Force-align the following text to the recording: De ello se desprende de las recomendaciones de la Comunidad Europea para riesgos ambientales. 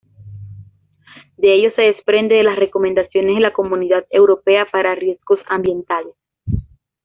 De 1.37 1.53
ello 1.53 1.69
se 1.75 1.83
desprende 1.83 2.33
de 2.33 2.41
las 2.41 2.55
recomendaciones 2.57 3.35
de 3.35 3.41
la 3.41 3.53
Comunidad 3.53 4.03
Europea 4.09 4.65
para 4.71 4.95
riesgos 4.95 5.37
ambientales. 5.47 6.15